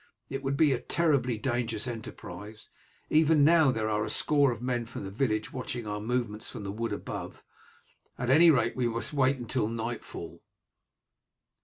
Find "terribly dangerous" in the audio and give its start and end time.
0.79-1.87